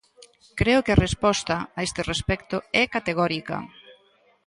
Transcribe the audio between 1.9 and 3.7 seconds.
respecto, é categórica.